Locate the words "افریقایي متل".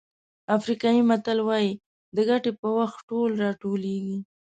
0.57-1.39